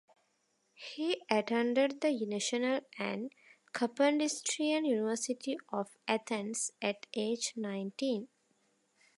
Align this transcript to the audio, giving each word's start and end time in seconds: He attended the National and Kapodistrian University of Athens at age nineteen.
He 0.73 1.21
attended 1.29 2.01
the 2.01 2.25
National 2.25 2.81
and 2.97 3.31
Kapodistrian 3.71 4.83
University 4.87 5.59
of 5.71 5.95
Athens 6.07 6.71
at 6.81 7.05
age 7.13 7.53
nineteen. 7.55 8.27